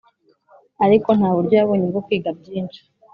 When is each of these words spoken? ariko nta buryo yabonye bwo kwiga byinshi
ariko 0.85 1.09
nta 1.17 1.29
buryo 1.35 1.53
yabonye 1.59 1.85
bwo 1.91 2.01
kwiga 2.05 2.29
byinshi 2.39 2.81